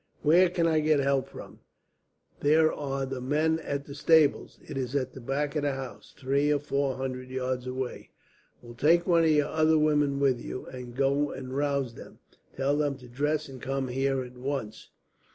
[0.23, 1.59] "Where can I get help from?"
[2.39, 4.57] "There are the men at the stables.
[4.67, 8.09] It is at the back of the house, three or four hundred yards away."
[8.63, 12.17] "Well, take one of the other women with you, and go and rouse them.
[12.57, 14.89] Tell them to dress and come here, at once."